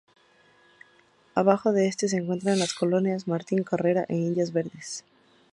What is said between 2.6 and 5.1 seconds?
colonias Martín Carrera e Indios Verdes.